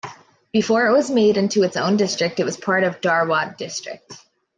[0.51, 4.17] Before it was made into its own district, it was part of Dharwad District.